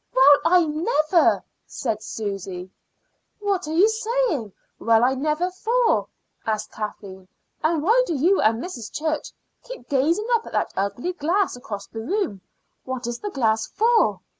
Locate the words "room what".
12.01-13.05